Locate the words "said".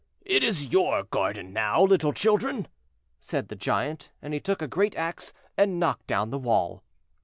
3.19-3.49